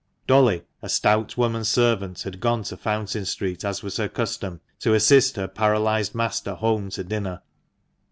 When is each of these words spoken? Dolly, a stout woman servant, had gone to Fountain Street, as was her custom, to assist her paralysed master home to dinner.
Dolly, 0.25 0.63
a 0.81 0.89
stout 0.89 1.37
woman 1.37 1.63
servant, 1.63 2.23
had 2.23 2.39
gone 2.39 2.63
to 2.63 2.75
Fountain 2.75 3.23
Street, 3.23 3.63
as 3.63 3.83
was 3.83 3.97
her 3.97 4.09
custom, 4.09 4.59
to 4.79 4.95
assist 4.95 5.35
her 5.35 5.47
paralysed 5.47 6.15
master 6.15 6.55
home 6.55 6.89
to 6.89 7.03
dinner. 7.03 7.43